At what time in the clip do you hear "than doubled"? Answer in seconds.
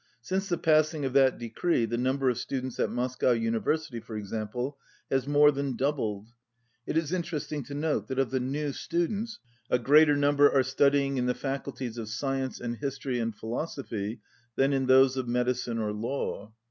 5.51-6.29